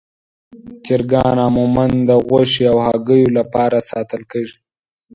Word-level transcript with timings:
چرګان 0.85 1.37
عموماً 1.45 1.85
د 2.07 2.09
غوښې 2.25 2.65
او 2.71 2.77
هګیو 2.87 3.29
لپاره 3.37 3.77
ساتل 3.89 4.21
کېږي. 4.31 4.57